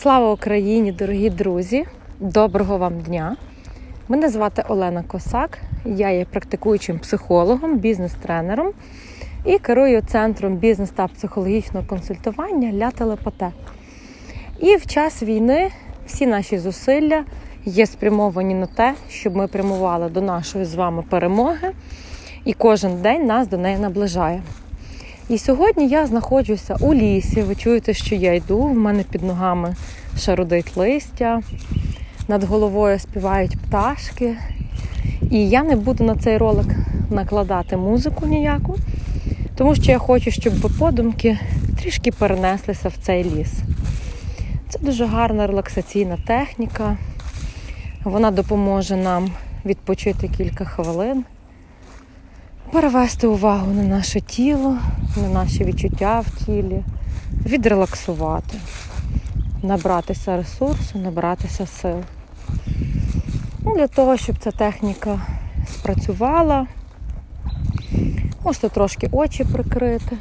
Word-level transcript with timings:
Слава 0.00 0.32
Україні, 0.32 0.92
дорогі 0.92 1.30
друзі! 1.30 1.84
Доброго 2.20 2.78
вам 2.78 3.00
дня! 3.00 3.36
Мене 4.08 4.28
звати 4.28 4.64
Олена 4.68 5.02
Косак, 5.02 5.58
я 5.84 6.10
є 6.10 6.24
практикуючим 6.24 6.98
психологом, 6.98 7.78
бізнес-тренером 7.78 8.72
і 9.44 9.58
керую 9.58 10.02
центром 10.02 10.56
бізнес 10.56 10.90
та 10.90 11.06
психологічного 11.08 11.86
консультування 11.86 12.72
Ля 12.72 12.90
Телепоте. 12.90 13.50
І 14.60 14.76
в 14.76 14.86
час 14.86 15.22
війни 15.22 15.70
всі 16.06 16.26
наші 16.26 16.58
зусилля 16.58 17.24
є 17.64 17.86
спрямовані 17.86 18.54
на 18.54 18.66
те, 18.66 18.94
щоб 19.08 19.36
ми 19.36 19.48
прямували 19.48 20.08
до 20.08 20.20
нашої 20.20 20.64
з 20.64 20.74
вами 20.74 21.02
перемоги, 21.10 21.72
і 22.44 22.52
кожен 22.52 23.02
день 23.02 23.26
нас 23.26 23.48
до 23.48 23.58
неї 23.58 23.78
наближає. 23.78 24.42
І 25.28 25.38
сьогодні 25.38 25.88
я 25.88 26.06
знаходжуся 26.06 26.76
у 26.80 26.94
лісі. 26.94 27.42
Ви 27.42 27.54
чуєте, 27.54 27.94
що 27.94 28.14
я 28.14 28.34
йду. 28.34 28.58
В 28.58 28.74
мене 28.74 29.02
під 29.10 29.22
ногами 29.22 29.74
шарудить 30.18 30.76
листя, 30.76 31.40
над 32.28 32.44
головою 32.44 32.98
співають 32.98 33.58
пташки. 33.58 34.36
І 35.30 35.48
я 35.48 35.62
не 35.62 35.76
буду 35.76 36.04
на 36.04 36.16
цей 36.16 36.38
ролик 36.38 36.66
накладати 37.10 37.76
музику 37.76 38.26
ніяку, 38.26 38.76
тому 39.56 39.74
що 39.74 39.92
я 39.92 39.98
хочу, 39.98 40.30
щоб 40.30 40.60
ви 40.60 40.70
подумки 40.78 41.38
трішки 41.80 42.12
перенеслися 42.12 42.88
в 42.88 42.94
цей 43.02 43.24
ліс. 43.24 43.52
Це 44.68 44.78
дуже 44.78 45.06
гарна 45.06 45.46
релаксаційна 45.46 46.18
техніка. 46.26 46.96
Вона 48.04 48.30
допоможе 48.30 48.96
нам 48.96 49.30
відпочити 49.64 50.28
кілька 50.28 50.64
хвилин 50.64 51.24
перевести 52.76 53.26
увагу 53.26 53.72
на 53.72 53.82
наше 53.82 54.20
тіло, 54.20 54.78
на 55.16 55.28
наші 55.28 55.64
відчуття 55.64 56.24
в 56.26 56.44
тілі, 56.44 56.84
відрелаксувати, 57.46 58.58
набратися 59.62 60.36
ресурсу, 60.36 60.98
набратися 60.98 61.66
сил. 61.66 62.02
Ну, 63.62 63.74
Для 63.76 63.86
того, 63.86 64.16
щоб 64.16 64.36
ця 64.38 64.50
техніка 64.50 65.20
спрацювала, 65.74 66.66
можете 68.44 68.68
трошки 68.68 69.08
очі 69.12 69.44
прикрити, 69.44 70.18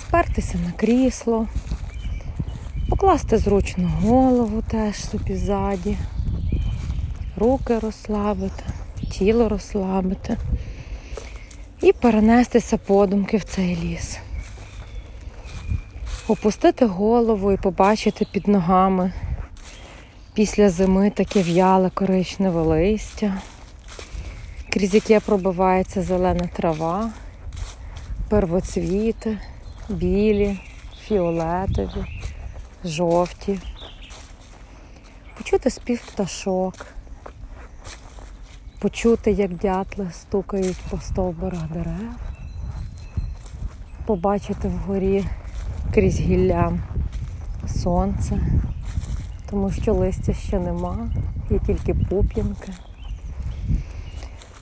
спертися 0.00 0.58
на 0.66 0.72
крісло, 0.72 1.46
покласти 2.88 3.38
зручну 3.38 3.90
голову 4.02 4.62
теж 4.68 5.04
собі 5.04 5.36
ззаді, 5.36 5.96
руки 7.36 7.78
розслабити, 7.78 8.64
тіло 9.10 9.48
розслабити 9.48 10.36
і 11.80 11.92
перенестися 11.92 12.78
подумки 12.78 13.36
в 13.36 13.44
цей 13.44 13.76
ліс. 13.76 14.18
Опустити 16.28 16.86
голову 16.86 17.52
і 17.52 17.56
побачити 17.56 18.26
під 18.32 18.48
ногами 18.48 19.12
після 20.34 20.70
зими 20.70 21.10
таке 21.10 21.42
в'яле 21.42 21.90
коричневе 21.90 22.62
листя, 22.62 23.34
крізь 24.70 24.94
яке 24.94 25.20
пробивається 25.20 26.02
зелена 26.02 26.48
трава, 26.52 27.10
первоцвіти, 28.28 29.38
білі, 29.88 30.60
фіолетові, 31.06 32.04
жовті. 32.84 33.58
Почути 35.38 35.70
спів 35.70 36.00
пташок 36.06 36.86
почути, 38.78 39.32
як 39.32 39.54
дятли 39.54 40.10
стукають 40.12 40.76
по 40.90 40.98
стовбурах 40.98 41.68
дерев, 41.72 42.10
побачити 44.06 44.68
вгорі 44.68 45.24
крізь 45.94 46.20
гілля 46.20 46.72
сонце, 47.68 48.38
тому 49.50 49.70
що 49.70 49.94
листя 49.94 50.34
ще 50.34 50.58
нема, 50.58 51.10
є 51.50 51.58
тільки 51.66 51.94
пуп'янки. 51.94 52.72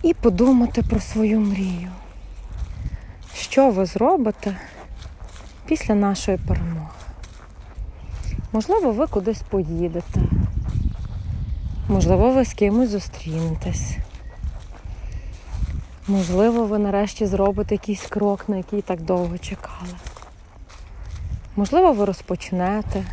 І 0.03 0.15
подумати 0.15 0.83
про 0.83 1.01
свою 1.01 1.41
мрію. 1.41 1.89
Що 3.35 3.70
ви 3.70 3.86
зробите 3.86 4.57
після 5.67 5.95
нашої 5.95 6.39
перемоги? 6.39 6.89
Можливо, 8.52 8.92
ви 8.92 9.07
кудись 9.07 9.42
поїдете. 9.42 10.20
Можливо, 11.89 12.30
ви 12.30 12.45
з 12.45 12.55
кимось 12.55 12.90
зустрінетесь. 12.90 13.96
Можливо, 16.08 16.67
ви 16.67 16.78
нарешті 16.78 17.27
зробите 17.27 17.74
якийсь 17.74 18.06
крок, 18.06 18.48
на 18.48 18.56
який 18.56 18.83
так 18.83 19.02
довго 19.02 19.39
чекали. 19.39 19.95
Можливо, 21.56 21.92
ви 21.92 22.05
розпочнете 22.05 23.05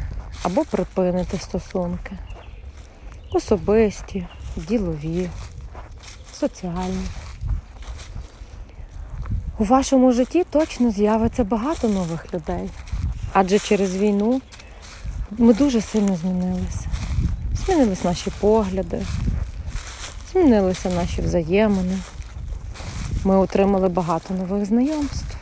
або 0.44 0.66
припините 0.66 1.38
стосунки. 1.38 2.12
Особисті, 3.32 4.28
ділові, 4.56 5.30
соціальні. 6.34 7.06
У 9.58 9.64
вашому 9.64 10.12
житті 10.12 10.44
точно 10.50 10.92
з'явиться 10.92 11.44
багато 11.44 11.88
нових 11.90 12.34
людей. 12.34 12.70
Адже 13.34 13.60
через 13.60 13.98
війну 13.98 14.42
ми 15.32 15.54
дуже 15.54 15.82
сильно 15.82 16.16
змінилися. 16.16 16.90
Змінились 17.72 18.04
наші 18.04 18.32
погляди, 18.40 19.06
змінилися 20.32 20.90
наші 20.90 21.22
взаємини. 21.22 22.00
Ми 23.24 23.38
отримали 23.38 23.90
багато 23.90 24.34
нових 24.34 24.66
знайомств. 24.66 25.38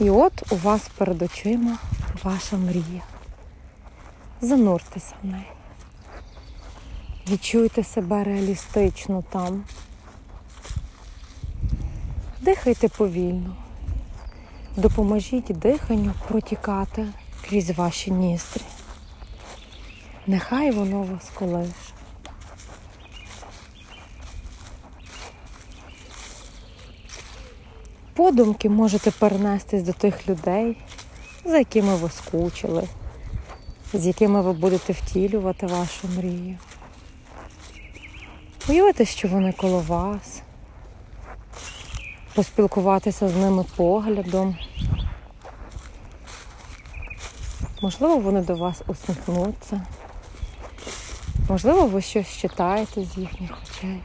І 0.00 0.10
от 0.10 0.52
у 0.52 0.56
вас 0.56 0.90
перед 0.98 1.22
очима 1.22 1.78
ваша 2.22 2.56
мрія. 2.56 3.02
Зануртеся 4.40 5.14
в 5.22 5.26
неї. 5.26 5.52
Відчуйте 7.28 7.84
себе 7.84 8.24
реалістично 8.24 9.24
там. 9.30 9.64
Дихайте 12.40 12.88
повільно. 12.88 13.56
Допоможіть 14.76 15.58
диханню 15.58 16.12
протікати 16.28 17.06
крізь 17.48 17.70
ваші 17.70 18.10
ністрі. 18.10 18.62
Нехай 20.26 20.70
воно 20.70 21.02
вас 21.02 21.30
колише. 21.34 21.72
Подумки 28.14 28.68
можете 28.68 29.10
перенестись 29.10 29.82
до 29.82 29.92
тих 29.92 30.28
людей, 30.28 30.76
за 31.44 31.58
якими 31.58 31.96
ви 31.96 32.10
скучили, 32.10 32.88
з 33.92 34.06
якими 34.06 34.42
ви 34.42 34.52
будете 34.52 34.92
втілювати 34.92 35.66
вашу 35.66 36.08
мрію. 36.16 36.58
Уявити, 38.68 39.04
що 39.04 39.28
вони 39.28 39.52
коло 39.52 39.80
вас, 39.80 40.42
поспілкуватися 42.34 43.28
з 43.28 43.36
ними 43.36 43.64
поглядом. 43.76 44.56
Можливо, 47.82 48.16
вони 48.16 48.40
до 48.40 48.54
вас 48.54 48.82
усміхнуться. 48.86 49.80
Можливо, 51.48 51.86
ви 51.86 52.02
щось 52.02 52.28
читаєте 52.28 53.04
з 53.04 53.18
їхніх 53.18 53.50
очей. 53.62 54.00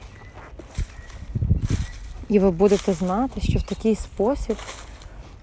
І 2.29 2.39
ви 2.39 2.51
будете 2.51 2.93
знати, 2.93 3.41
що 3.41 3.59
в 3.59 3.63
такий 3.63 3.95
спосіб 3.95 4.57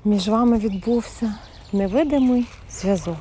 між 0.04 0.28
вами 0.28 0.58
відбувся 0.58 1.34
невидимий 1.72 2.46
зв'язок, 2.70 3.16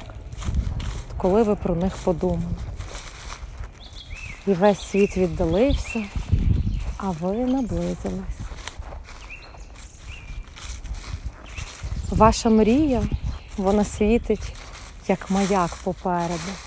коли 1.17 1.43
ви 1.43 1.55
про 1.55 1.75
них 1.75 1.97
подумали. 2.03 2.55
І 4.47 4.53
весь 4.53 4.89
світ 4.89 5.17
віддалився, 5.17 6.03
а 6.97 7.09
ви 7.09 7.31
наблизились. 7.31 8.39
Ваша 12.09 12.49
мрія, 12.49 13.03
вона 13.57 13.83
світить 13.83 14.53
як 15.07 15.31
маяк 15.31 15.75
попереду. 15.83 16.67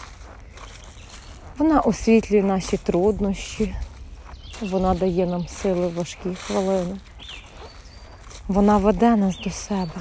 Вона 1.60 1.80
освітлює 1.80 2.42
наші 2.42 2.76
труднощі, 2.76 3.74
вона 4.60 4.94
дає 4.94 5.26
нам 5.26 5.48
сили 5.48 5.86
в 5.86 5.94
важкі 5.94 6.34
хвилини. 6.34 6.98
Вона 8.48 8.76
веде 8.78 9.16
нас 9.16 9.38
до 9.44 9.50
себе, 9.50 10.00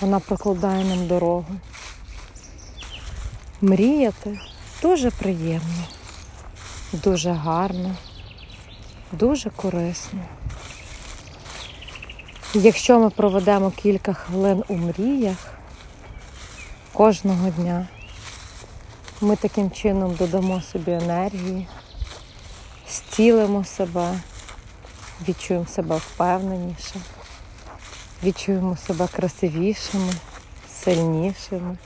вона 0.00 0.20
прокладає 0.20 0.84
нам 0.84 1.06
дорогу. 1.06 1.56
Мріяти 3.60 4.40
дуже 4.82 5.10
приємно, 5.10 5.84
дуже 6.92 7.32
гарно, 7.32 7.96
дуже 9.12 9.50
корисно. 9.50 10.20
Якщо 12.54 12.98
ми 12.98 13.10
проведемо 13.10 13.70
кілька 13.70 14.12
хвилин 14.12 14.62
у 14.68 14.76
мріях 14.76 15.54
кожного 16.92 17.50
дня, 17.50 17.86
ми 19.22 19.36
таким 19.36 19.70
чином 19.70 20.14
додамо 20.14 20.62
собі 20.62 20.92
енергії, 20.92 21.68
зцілимо 22.88 23.64
себе, 23.64 24.20
відчуємо 25.28 25.66
себе 25.66 25.96
впевненіше, 25.96 26.94
відчуємо 28.24 28.76
себе 28.76 29.08
красивішими, 29.08 30.12
сильнішими, 30.72 31.76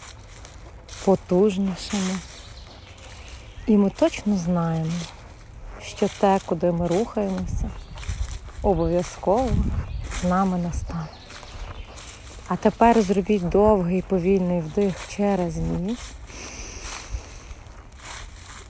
потужнішими. 1.05 2.19
І 3.67 3.77
ми 3.77 3.91
точно 3.91 4.37
знаємо, 4.37 4.93
що 5.83 6.09
те, 6.21 6.41
куди 6.47 6.73
ми 6.73 6.87
рухаємося, 6.87 7.71
обов'язково 8.63 9.51
з 10.21 10.25
нами 10.25 10.59
настане. 10.59 11.07
А 12.49 12.57
тепер 12.57 13.03
зробіть 13.03 13.49
довгий 13.49 14.03
повільний 14.03 14.61
вдих 14.61 14.95
через 15.09 15.57
ніс. 15.57 15.99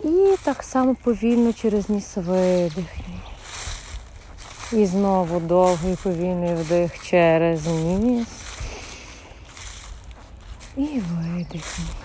І 0.04 0.36
так 0.42 0.62
само 0.62 0.94
повільно 0.94 1.52
через 1.52 1.90
ніс 1.90 2.16
видихніть. 2.16 3.30
І 4.72 4.86
знову 4.86 5.40
довгий 5.40 5.96
повільний 6.02 6.54
вдих 6.54 7.06
через 7.06 7.66
ніс. 7.66 8.28
І 10.76 10.82
видихніть. 10.82 12.04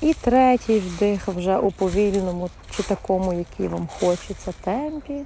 І 0.00 0.14
третій 0.14 0.78
вдих 0.78 1.28
вже 1.28 1.58
у 1.58 1.70
повільному 1.70 2.50
чи 2.76 2.82
такому, 2.82 3.32
який 3.32 3.68
вам 3.68 3.88
хочеться 4.00 4.52
темпі. 4.64 5.24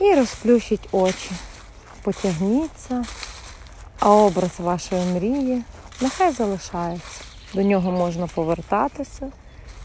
І 0.00 0.14
розплющіть 0.14 0.88
очі. 0.92 1.30
Потягніться, 2.02 3.04
а 3.98 4.10
образ 4.10 4.50
вашої 4.58 5.04
мрії 5.04 5.62
нехай 6.00 6.32
залишається. 6.32 7.33
До 7.54 7.62
нього 7.62 7.92
можна 7.92 8.26
повертатися, 8.26 9.32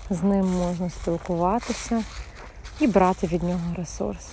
з 0.09 0.23
ним 0.23 0.45
можна 0.57 0.89
спілкуватися 0.89 2.03
і 2.79 2.87
брати 2.87 3.27
від 3.27 3.43
нього 3.43 3.73
ресурс. 3.77 4.27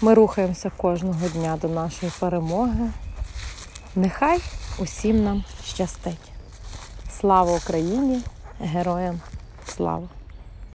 Ми 0.00 0.14
рухаємося 0.14 0.70
кожного 0.76 1.28
дня 1.28 1.58
до 1.62 1.68
нашої 1.68 2.12
перемоги. 2.20 2.90
Нехай 3.96 4.40
усім 4.78 5.24
нам 5.24 5.44
щастить. 5.64 6.32
Слава 7.20 7.56
Україні! 7.56 8.20
Героям 8.60 9.20
слава! 9.66 10.08